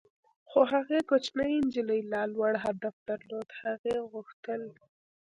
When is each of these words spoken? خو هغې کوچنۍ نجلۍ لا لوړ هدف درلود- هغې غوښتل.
خو 0.49 0.59
هغې 0.73 0.99
کوچنۍ 1.09 1.53
نجلۍ 1.65 2.01
لا 2.11 2.21
لوړ 2.33 2.53
هدف 2.65 2.95
درلود- 3.09 3.49
هغې 3.61 3.95
غوښتل. 4.11 4.61